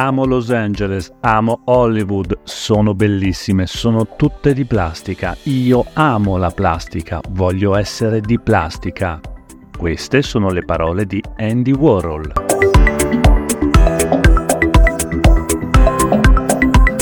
[0.00, 5.36] amo Los Angeles, amo Hollywood, sono bellissime, sono tutte di plastica.
[5.42, 9.20] Io amo la plastica, voglio essere di plastica.
[9.76, 12.32] Queste sono le parole di Andy Warhol.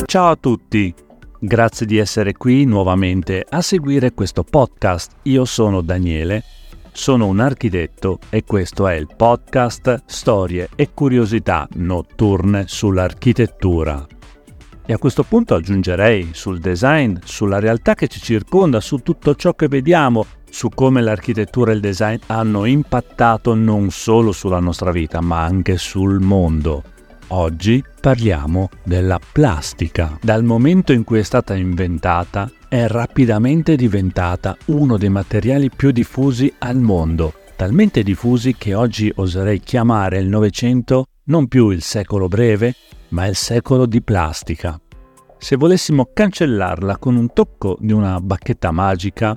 [0.04, 0.92] Ciao a tutti,
[1.38, 5.12] grazie di essere qui nuovamente a seguire questo podcast.
[5.22, 6.42] Io sono Daniele
[6.98, 14.04] sono un architetto e questo è il podcast Storie e curiosità notturne sull'architettura.
[14.84, 19.54] E a questo punto aggiungerei sul design, sulla realtà che ci circonda, su tutto ciò
[19.54, 25.20] che vediamo, su come l'architettura e il design hanno impattato non solo sulla nostra vita,
[25.20, 26.82] ma anche sul mondo.
[27.30, 30.18] Oggi parliamo della plastica.
[30.22, 36.50] Dal momento in cui è stata inventata, è rapidamente diventata uno dei materiali più diffusi
[36.60, 42.74] al mondo, talmente diffusi che oggi oserei chiamare il Novecento non più il secolo breve,
[43.08, 44.80] ma il secolo di plastica.
[45.36, 49.36] Se volessimo cancellarla con un tocco di una bacchetta magica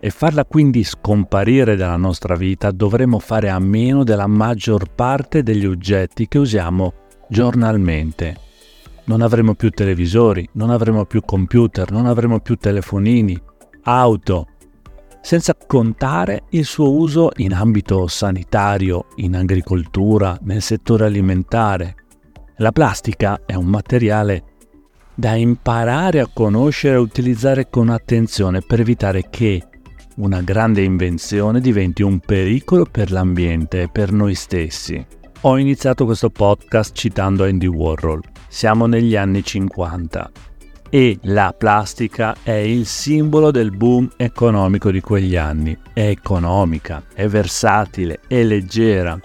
[0.00, 5.64] e farla quindi scomparire dalla nostra vita, dovremmo fare a meno della maggior parte degli
[5.64, 6.94] oggetti che usiamo
[7.32, 8.36] giornalmente.
[9.04, 13.40] Non avremo più televisori, non avremo più computer, non avremo più telefonini,
[13.84, 14.46] auto,
[15.22, 21.94] senza contare il suo uso in ambito sanitario, in agricoltura, nel settore alimentare.
[22.56, 24.44] La plastica è un materiale
[25.14, 29.62] da imparare a conoscere e utilizzare con attenzione per evitare che
[30.16, 35.20] una grande invenzione diventi un pericolo per l'ambiente e per noi stessi.
[35.44, 38.22] Ho iniziato questo podcast citando Andy Warhol.
[38.46, 40.30] Siamo negli anni 50
[40.88, 45.76] e la plastica è il simbolo del boom economico di quegli anni.
[45.92, 49.18] È economica, è versatile, è leggera.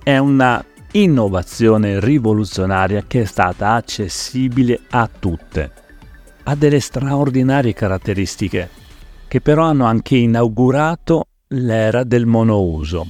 [0.00, 5.72] È una innovazione rivoluzionaria che è stata accessibile a tutte.
[6.44, 8.70] Ha delle straordinarie caratteristiche
[9.26, 13.08] che però hanno anche inaugurato l'era del monouso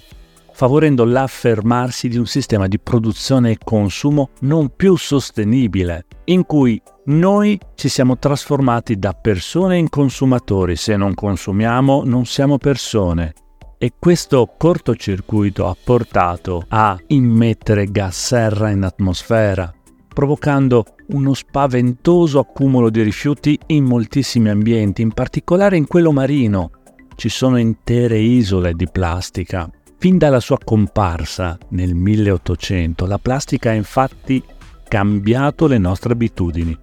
[0.59, 7.57] favorendo l'affermarsi di un sistema di produzione e consumo non più sostenibile, in cui noi
[7.77, 10.75] ci siamo trasformati da persone in consumatori.
[10.75, 13.35] Se non consumiamo, non siamo persone.
[13.79, 19.73] E questo cortocircuito ha portato a immettere gas serra in atmosfera,
[20.13, 26.73] provocando uno spaventoso accumulo di rifiuti in moltissimi ambienti, in particolare in quello marino.
[27.15, 29.71] Ci sono intere isole di plastica
[30.01, 34.43] Fin dalla sua comparsa nel 1800 la plastica ha infatti
[34.87, 36.79] cambiato le nostre abitudini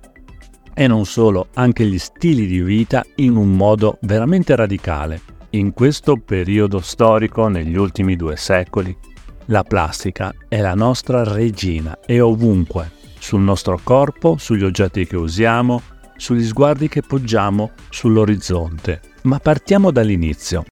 [0.78, 5.22] e non solo, anche gli stili di vita in un modo veramente radicale.
[5.52, 8.96] In questo periodo storico, negli ultimi due secoli,
[9.46, 15.82] la plastica è la nostra regina e ovunque, sul nostro corpo, sugli oggetti che usiamo,
[16.18, 19.00] sugli sguardi che poggiamo sull'orizzonte.
[19.22, 20.66] Ma partiamo dall'inizio.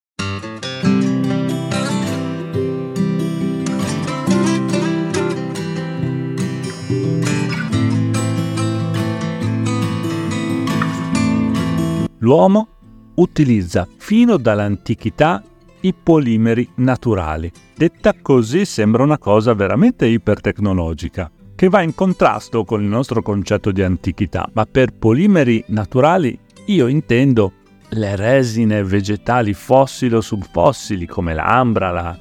[12.23, 12.67] L'uomo
[13.16, 15.44] utilizza fino dall'antichità
[15.81, 17.51] i polimeri naturali.
[17.75, 23.72] Detta così sembra una cosa veramente ipertecnologica, che va in contrasto con il nostro concetto
[23.72, 27.51] di antichità, ma per polimeri naturali io intendo
[27.89, 32.17] le resine vegetali fossili o subfossili come l'ambra, la,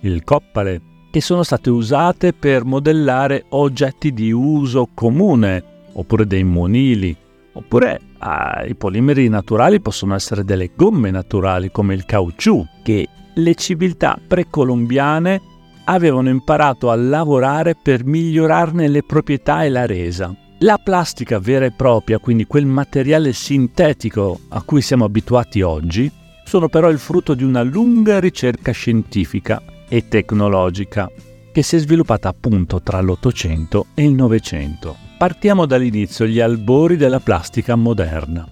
[0.00, 5.64] il coppale, che sono state usate per modellare oggetti di uso comune,
[5.94, 7.16] oppure dei monili,
[7.56, 13.54] oppure Ah, I polimeri naturali possono essere delle gomme naturali come il caucciù, che le
[13.54, 15.40] civiltà precolombiane
[15.84, 20.34] avevano imparato a lavorare per migliorarne le proprietà e la resa.
[20.60, 26.10] La plastica vera e propria, quindi quel materiale sintetico a cui siamo abituati oggi,
[26.44, 31.10] sono però il frutto di una lunga ricerca scientifica e tecnologica
[31.52, 35.05] che si è sviluppata appunto tra l'Ottocento e il Novecento.
[35.18, 38.46] Partiamo dall'inizio, gli albori della plastica moderna.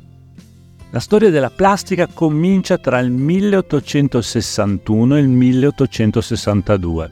[0.92, 7.10] La storia della plastica comincia tra il 1861 e il 1862,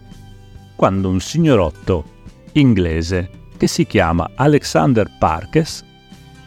[0.74, 2.04] quando un signorotto
[2.52, 3.28] inglese
[3.58, 5.84] che si chiama Alexander Parkes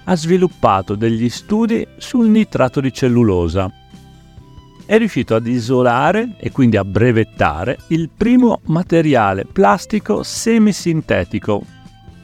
[0.06, 3.72] ha sviluppato degli studi sul nitrato di cellulosa.
[4.84, 11.75] È riuscito ad isolare e quindi a brevettare il primo materiale plastico semisintetico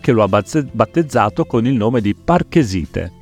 [0.01, 3.13] che lo ha battezzato con il nome di parchesite,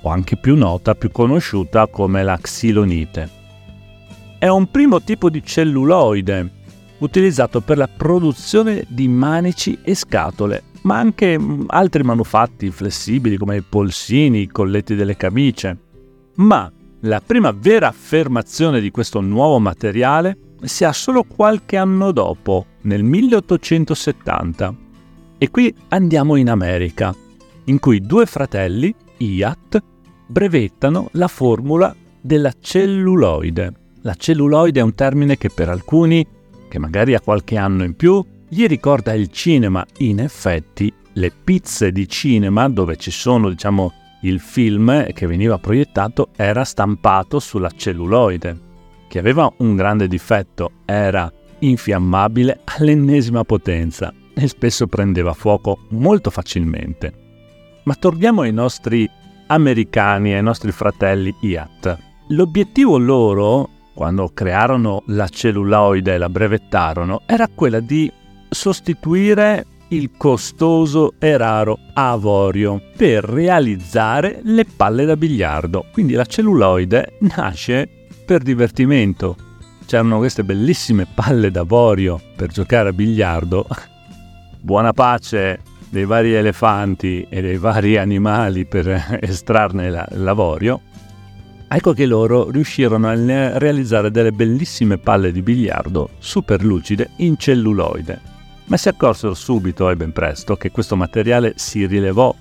[0.00, 3.28] o anche più nota, più conosciuta come la xilonite.
[4.38, 6.62] È un primo tipo di celluloide
[6.98, 13.56] utilizzato per la produzione di manici e scatole ma anche mm, altri manufatti flessibili come
[13.56, 15.76] i polsini, i colletti delle camicie.
[16.36, 16.70] Ma
[17.00, 23.02] la prima vera affermazione di questo nuovo materiale si ha solo qualche anno dopo, nel
[23.02, 24.74] 1870.
[25.36, 27.14] E qui andiamo in America,
[27.64, 29.82] in cui due fratelli, Iat,
[30.26, 33.72] brevettano la formula della celluloide.
[34.02, 36.26] La celluloide è un termine che per alcuni,
[36.68, 39.84] che magari ha qualche anno in più, gli ricorda il cinema.
[39.98, 43.92] In effetti, le pizze di cinema, dove ci sono, diciamo,
[44.22, 48.58] il film che veniva proiettato, era stampato sulla celluloide,
[49.08, 57.12] che aveva un grande difetto, era infiammabile all'ennesima potenza e spesso prendeva fuoco molto facilmente.
[57.84, 59.08] Ma torniamo ai nostri
[59.46, 61.98] americani, ai nostri fratelli IAT.
[62.28, 68.10] L'obiettivo loro, quando crearono la celluloide e la brevettarono, era quella di
[68.48, 75.86] sostituire il costoso e raro avorio per realizzare le palle da biliardo.
[75.92, 77.88] Quindi la celluloide nasce
[78.24, 79.36] per divertimento.
[79.86, 83.66] C'erano queste bellissime palle d'avorio per giocare a biliardo.
[84.64, 90.80] Buona pace dei vari elefanti e dei vari animali per estrarne la, l'avorio.
[91.68, 98.32] Ecco che loro riuscirono a realizzare delle bellissime palle di biliardo super lucide in celluloide
[98.66, 102.34] ma si accorsero subito e ben presto che questo materiale si rilevò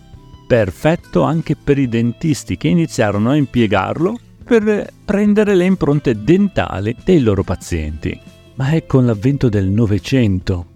[0.48, 7.20] perfetto anche per i dentisti che iniziarono a impiegarlo per prendere le impronte dentali dei
[7.20, 8.18] loro pazienti.
[8.56, 10.68] Ma è con l'avvento del Novecento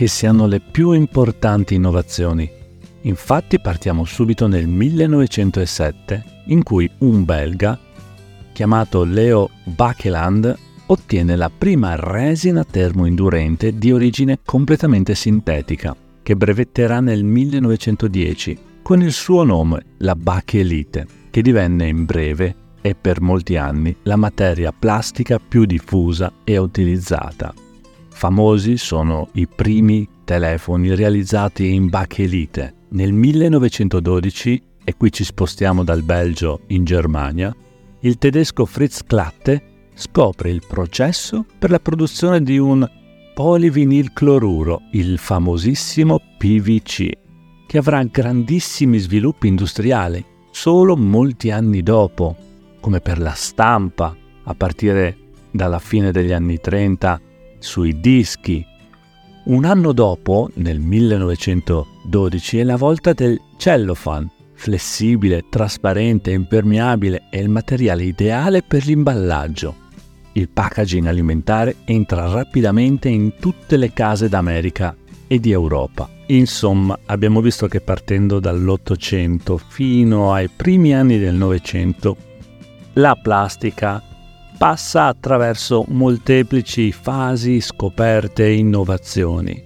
[0.00, 2.50] che si hanno le più importanti innovazioni.
[3.02, 7.78] Infatti partiamo subito nel 1907 in cui un belga
[8.50, 10.56] chiamato Leo Bakeland
[10.86, 19.12] ottiene la prima resina termoindurente di origine completamente sintetica, che brevetterà nel 1910 con il
[19.12, 25.38] suo nome, la Bachelite, che divenne in breve e per molti anni la materia plastica
[25.38, 27.52] più diffusa e utilizzata.
[28.20, 32.74] Famosi sono i primi telefoni realizzati in Bachelite.
[32.90, 37.56] Nel 1912, e qui ci spostiamo dal Belgio in Germania,
[38.00, 42.86] il tedesco Fritz Klatte scopre il processo per la produzione di un
[43.32, 47.08] polivinilcloruro, il famosissimo PVC,
[47.66, 52.36] che avrà grandissimi sviluppi industriali solo molti anni dopo,
[52.80, 55.16] come per la stampa, a partire
[55.50, 57.18] dalla fine degli anni 30,
[57.60, 58.66] sui dischi.
[59.44, 67.48] Un anno dopo, nel 1912, è la volta del cellophane, flessibile, trasparente, impermeabile e il
[67.48, 69.88] materiale ideale per l'imballaggio
[70.32, 74.94] il packaging alimentare entra rapidamente in tutte le case d'America
[75.26, 76.08] e di Europa.
[76.26, 82.16] Insomma, abbiamo visto che partendo dall'Ottocento fino ai primi anni del Novecento,
[82.94, 84.02] la plastica
[84.60, 89.64] passa attraverso molteplici fasi, scoperte e innovazioni.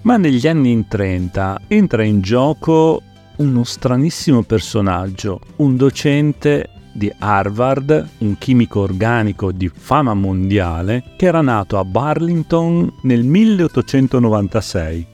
[0.00, 3.02] Ma negli anni 30 entra in gioco
[3.36, 11.42] uno stranissimo personaggio, un docente di Harvard, un chimico organico di fama mondiale, che era
[11.42, 15.06] nato a Burlington nel 1896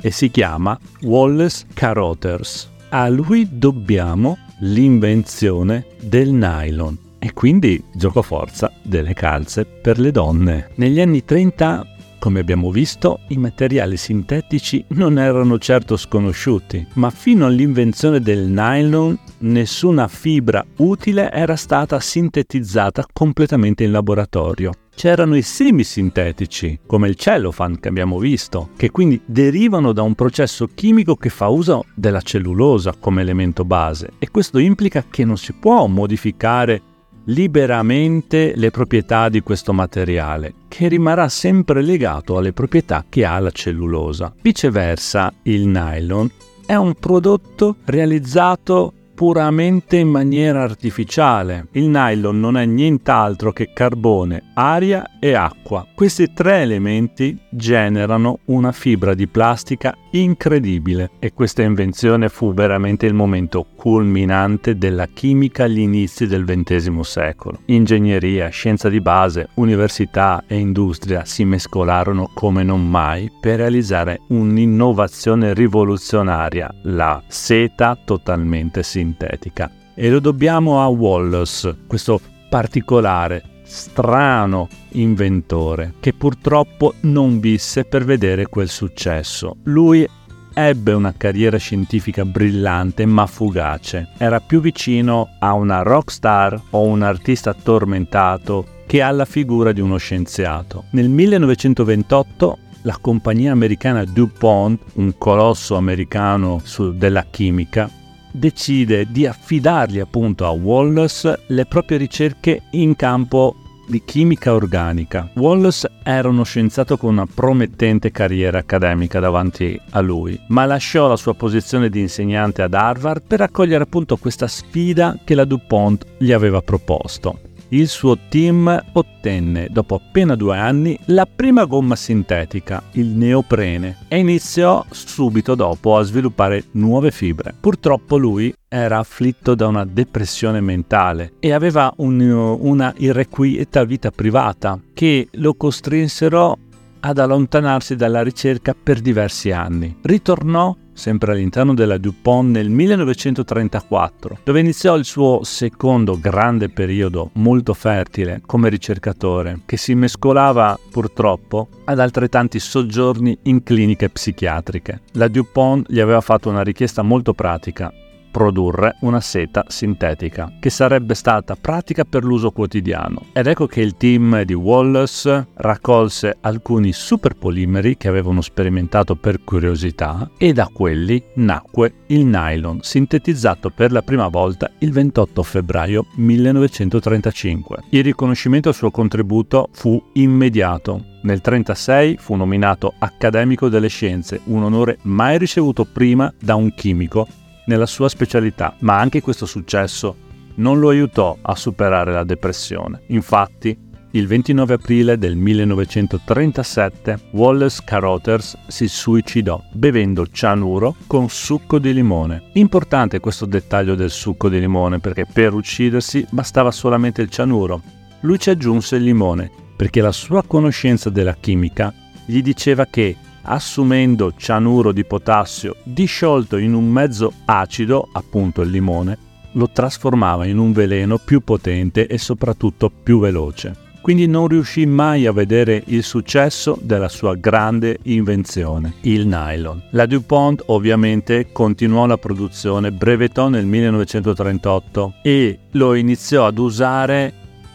[0.00, 2.70] e si chiama Wallace Carothers.
[2.90, 10.70] A lui dobbiamo l'invenzione del nylon e quindi giocoforza delle calze per le donne.
[10.74, 11.86] Negli anni 30
[12.18, 19.18] come abbiamo visto, i materiali sintetici non erano certo sconosciuti, ma fino all'invenzione del nylon
[19.38, 24.70] nessuna fibra utile era stata sintetizzata completamente in laboratorio.
[24.94, 30.14] C'erano i semi sintetici, come il cellophane che abbiamo visto, che quindi derivano da un
[30.14, 35.36] processo chimico che fa uso della cellulosa come elemento base e questo implica che non
[35.36, 36.82] si può modificare
[37.24, 43.50] liberamente le proprietà di questo materiale, che rimarrà sempre legato alle proprietà che ha la
[43.50, 44.32] cellulosa.
[44.40, 46.30] Viceversa, il nylon
[46.66, 51.68] è un prodotto realizzato puramente in maniera artificiale.
[51.72, 55.86] Il nylon non è nient'altro che carbone, aria e acqua.
[55.94, 63.14] Questi tre elementi generano una fibra di plastica incredibile e questa invenzione fu veramente il
[63.14, 67.60] momento culminante della chimica agli inizi del XX secolo.
[67.66, 75.54] Ingegneria, scienza di base, università e industria si mescolarono come non mai per realizzare un'innovazione
[75.54, 79.70] rivoluzionaria, la seta totalmente sintetica.
[79.94, 88.46] E lo dobbiamo a Wallace, questo particolare, strano inventore che purtroppo non visse per vedere
[88.46, 89.56] quel successo.
[89.62, 90.06] Lui
[90.52, 94.10] ebbe una carriera scientifica brillante ma fugace.
[94.18, 99.96] Era più vicino a una rockstar o un artista tormentato che alla figura di uno
[99.96, 100.84] scienziato.
[100.90, 106.60] Nel 1928 la compagnia americana DuPont, un colosso americano
[106.92, 107.88] della chimica,
[108.30, 115.30] decide di affidargli appunto a Wallace le proprie ricerche in campo di chimica organica.
[115.34, 121.16] Wallace era uno scienziato con una promettente carriera accademica davanti a lui, ma lasciò la
[121.16, 126.32] sua posizione di insegnante ad Harvard per accogliere appunto questa sfida che la DuPont gli
[126.32, 127.38] aveva proposto
[127.72, 134.18] il suo team ottenne, dopo appena due anni, la prima gomma sintetica, il neoprene, e
[134.18, 137.54] iniziò subito dopo a sviluppare nuove fibre.
[137.58, 144.80] Purtroppo lui era afflitto da una depressione mentale e aveva un, una irrequieta vita privata
[144.94, 146.58] che lo costrinsero
[147.00, 149.98] ad allontanarsi dalla ricerca per diversi anni.
[150.00, 157.74] Ritornò sempre all'interno della DuPont nel 1934, dove iniziò il suo secondo grande periodo molto
[157.74, 165.00] fertile come ricercatore, che si mescolava purtroppo ad altrettanti soggiorni in cliniche psichiatriche.
[165.12, 167.92] La DuPont gli aveva fatto una richiesta molto pratica,
[168.32, 173.26] produrre una seta sintetica, che sarebbe stata pratica per l'uso quotidiano.
[173.32, 180.30] Ed ecco che il team di Wallace raccolse alcuni superpolimeri che avevano sperimentato per curiosità
[180.38, 187.84] e da quelli nacque il nylon, sintetizzato per la prima volta il 28 febbraio 1935.
[187.90, 191.10] Il riconoscimento al suo contributo fu immediato.
[191.22, 197.28] Nel 1936 fu nominato accademico delle scienze, un onore mai ricevuto prima da un chimico
[197.66, 200.16] nella sua specialità, ma anche questo successo
[200.56, 203.02] non lo aiutò a superare la depressione.
[203.08, 211.94] Infatti, il 29 aprile del 1937 Wallace Carothers si suicidò bevendo cianuro con succo di
[211.94, 212.50] limone.
[212.54, 217.80] Importante questo dettaglio del succo di limone perché per uccidersi bastava solamente il cianuro.
[218.20, 221.92] Lui ci aggiunse il limone perché la sua conoscenza della chimica
[222.26, 229.18] gli diceva che assumendo cianuro di potassio disciolto in un mezzo acido, appunto il limone,
[229.52, 233.90] lo trasformava in un veleno più potente e soprattutto più veloce.
[234.02, 239.80] Quindi non riuscì mai a vedere il successo della sua grande invenzione, il nylon.
[239.90, 247.32] La DuPont ovviamente continuò la produzione, brevettò nel 1938 e lo iniziò ad usare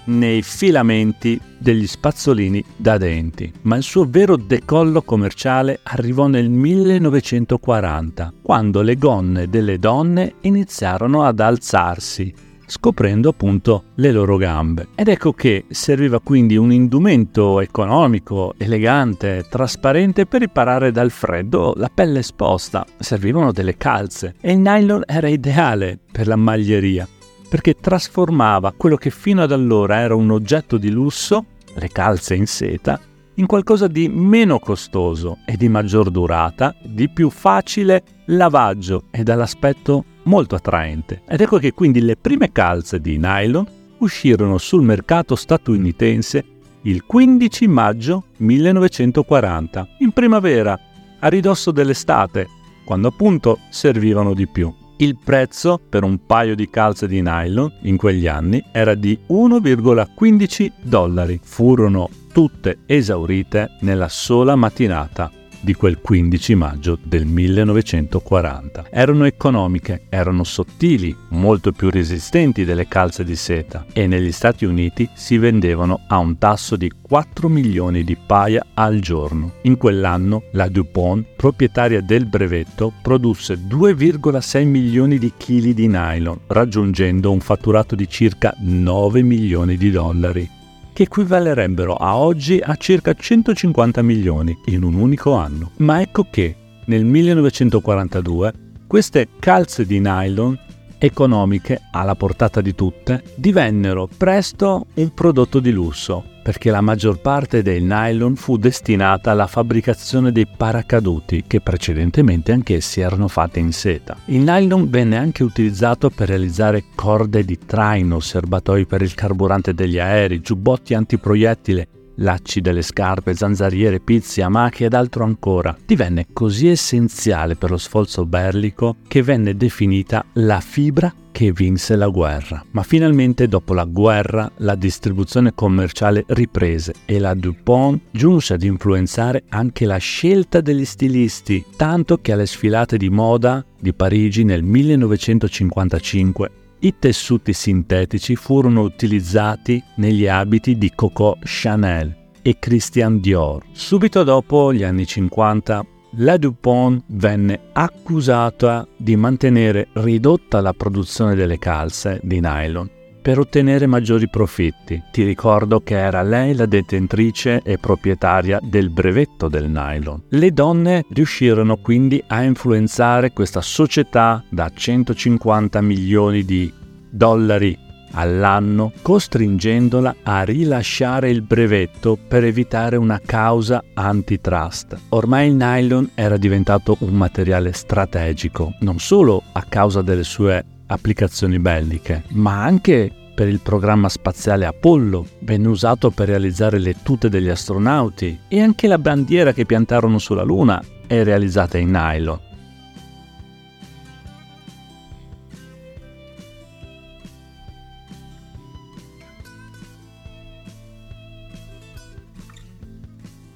[0.07, 8.33] nei filamenti degli spazzolini da denti, ma il suo vero decollo commerciale arrivò nel 1940,
[8.41, 12.33] quando le gonne delle donne iniziarono ad alzarsi,
[12.67, 14.89] scoprendo appunto le loro gambe.
[14.95, 21.89] Ed ecco che serviva quindi un indumento economico, elegante, trasparente per riparare dal freddo la
[21.93, 22.85] pelle esposta.
[22.99, 27.07] Servivano delle calze e il nylon era ideale per la maglieria
[27.49, 32.47] perché trasformava quello che fino ad allora era un oggetto di lusso, le calze in
[32.47, 32.99] seta,
[33.35, 40.03] in qualcosa di meno costoso e di maggior durata, di più facile lavaggio e dall'aspetto
[40.23, 41.21] molto attraente.
[41.27, 43.65] Ed ecco che quindi le prime calze di nylon
[43.99, 46.45] uscirono sul mercato statunitense
[46.81, 50.79] il 15 maggio 1940, in primavera,
[51.19, 52.47] a ridosso dell'estate,
[52.85, 54.73] quando appunto servivano di più.
[54.99, 60.71] Il prezzo per un paio di calze di nylon in quegli anni era di 1,15
[60.81, 61.39] dollari.
[61.43, 65.31] Furono tutte esaurite nella sola mattinata
[65.67, 68.85] di quel 15 maggio del 1940.
[68.89, 75.09] Erano economiche, erano sottili, molto più resistenti delle calze di seta e negli Stati Uniti
[75.13, 79.55] si vendevano a un tasso di 4 milioni di paia al giorno.
[79.63, 87.29] In quell'anno la DuPont, proprietaria del brevetto, produsse 2,6 milioni di chili di nylon, raggiungendo
[87.29, 90.55] un fatturato di circa 9 milioni di dollari
[90.97, 95.69] che equivalerebbero a oggi a circa 150 milioni in un unico anno.
[95.77, 98.53] Ma ecco che nel 1942
[98.87, 100.57] queste calze di nylon
[100.97, 107.61] economiche alla portata di tutte divennero presto un prodotto di lusso perché la maggior parte
[107.61, 114.15] del nylon fu destinata alla fabbricazione dei paracaduti che precedentemente anch'essi erano fatti in seta.
[114.27, 119.99] Il nylon venne anche utilizzato per realizzare corde di traino, serbatoi per il carburante degli
[119.99, 127.55] aerei, giubbotti antiproiettile lacci delle scarpe, zanzariere, pizzi, amache ed altro ancora, divenne così essenziale
[127.55, 132.63] per lo sforzo bellico che venne definita la fibra che vinse la guerra.
[132.71, 139.43] Ma finalmente dopo la guerra la distribuzione commerciale riprese e la DuPont giunse ad influenzare
[139.49, 146.51] anche la scelta degli stilisti, tanto che alle sfilate di moda di Parigi nel 1955
[146.79, 153.63] i tessuti sintetici furono utilizzati negli abiti di Coco Chanel e Christian Dior.
[153.71, 155.85] Subito dopo gli anni 50,
[156.19, 162.95] la DuPont venne accusata di mantenere ridotta la produzione delle calze di nylon
[163.27, 165.03] per ottenere maggiori profitti.
[165.11, 170.23] Ti ricordo che era lei la detentrice e proprietaria del brevetto del nylon.
[170.29, 176.71] Le donne riuscirono quindi a influenzare questa società da 150 milioni di
[177.09, 177.77] dollari
[178.11, 184.97] all'anno, costringendola a rilasciare il brevetto per evitare una causa antitrust.
[185.09, 191.59] Ormai il nylon era diventato un materiale strategico, non solo a causa delle sue applicazioni
[191.59, 197.49] belliche, ma anche per il programma spaziale Apollo, venne usato per realizzare le tute degli
[197.49, 202.39] astronauti e anche la bandiera che piantarono sulla Luna è realizzata in nylon.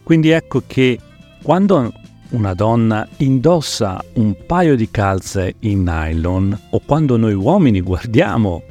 [0.04, 1.00] Quindi ecco che
[1.42, 1.92] quando
[2.32, 8.64] una donna indossa un paio di calze in nylon o quando noi uomini guardiamo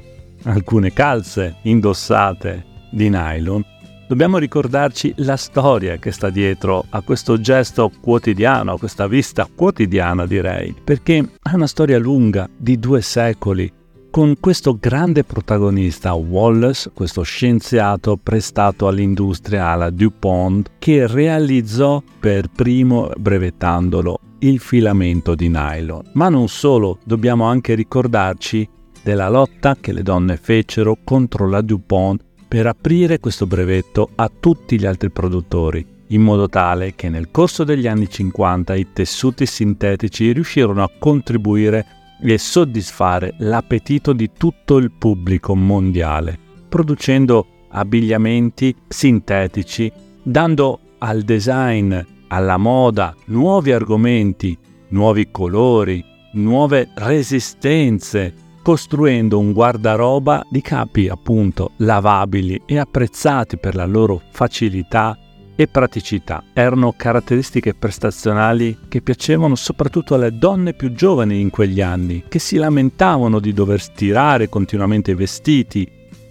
[0.45, 3.65] alcune calze indossate di nylon,
[4.07, 10.27] dobbiamo ricordarci la storia che sta dietro a questo gesto quotidiano, a questa vista quotidiana
[10.27, 13.71] direi, perché è una storia lunga di due secoli
[14.11, 23.11] con questo grande protagonista Wallace, questo scienziato prestato all'industria alla DuPont, che realizzò per primo,
[23.17, 26.11] brevettandolo, il filamento di nylon.
[26.15, 28.69] Ma non solo, dobbiamo anche ricordarci
[29.03, 34.79] della lotta che le donne fecero contro la DuPont per aprire questo brevetto a tutti
[34.79, 40.33] gli altri produttori, in modo tale che nel corso degli anni 50 i tessuti sintetici
[40.33, 41.87] riuscirono a contribuire
[42.23, 49.91] e soddisfare l'appetito di tutto il pubblico mondiale, producendo abbigliamenti sintetici,
[50.23, 54.57] dando al design, alla moda nuovi argomenti,
[54.89, 63.87] nuovi colori, nuove resistenze, costruendo un guardaroba di capi appunto lavabili e apprezzati per la
[63.87, 65.17] loro facilità
[65.61, 66.43] e praticità.
[66.55, 72.57] Erano caratteristiche prestazionali che piacevano soprattutto alle donne più giovani in quegli anni, che si
[72.57, 75.87] lamentavano di dover stirare continuamente i vestiti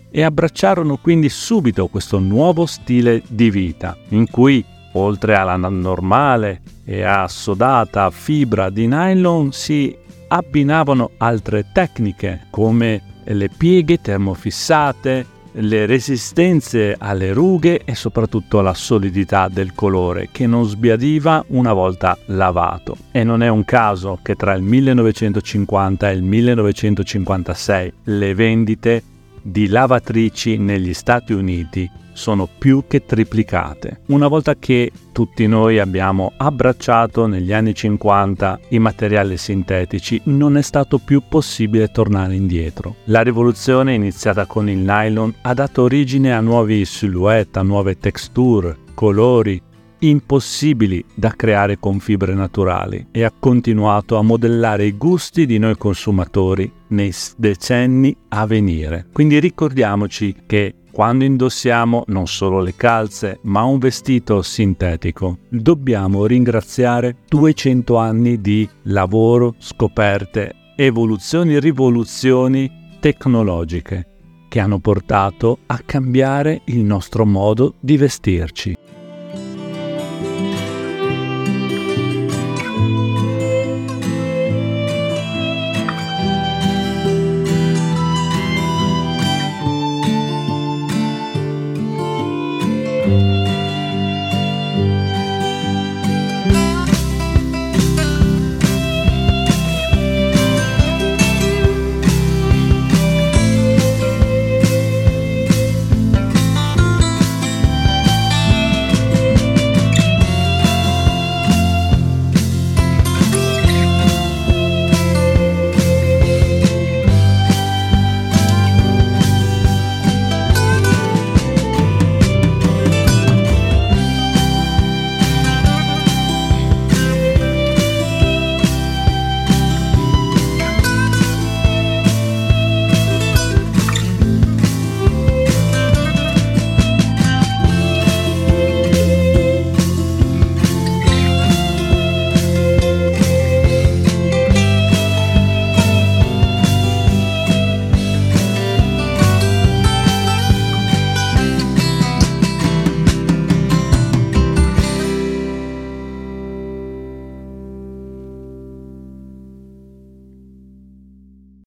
[0.10, 7.04] e abbracciarono quindi subito questo nuovo stile di vita, in cui oltre alla normale e
[7.04, 9.96] assodata fibra di nylon si
[10.30, 19.48] abbinavano altre tecniche come le pieghe termofissate, le resistenze alle rughe e soprattutto alla solidità
[19.48, 22.98] del colore che non sbiadiva una volta lavato.
[23.12, 29.04] E non è un caso che tra il 1950 e il 1956 le vendite
[29.42, 34.01] di lavatrici negli Stati Uniti sono più che triplicate.
[34.08, 40.62] Una volta che tutti noi abbiamo abbracciato negli anni 50 i materiali sintetici, non è
[40.62, 42.97] stato più possibile tornare indietro.
[43.05, 48.75] La rivoluzione iniziata con il nylon ha dato origine a nuovi silhouette, a nuove texture,
[48.93, 49.62] colori,
[49.99, 55.75] impossibili da creare con fibre naturali e ha continuato a modellare i gusti di noi
[55.77, 59.08] consumatori nei decenni a venire.
[59.12, 67.17] Quindi ricordiamoci che quando indossiamo non solo le calze, ma un vestito sintetico, dobbiamo ringraziare
[67.28, 74.06] 200 anni di lavoro, scoperte, evoluzioni e rivoluzioni tecnologiche
[74.49, 78.75] che hanno portato a cambiare il nostro modo di vestirci.